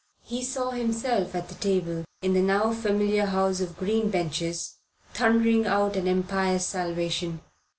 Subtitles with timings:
[0.23, 4.77] He saw himself at the table in the now familiar House of green benches,
[5.13, 7.39] thundering out an Empire's salvation.